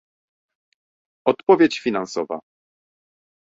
[1.27, 2.39] odpowiedź finansowa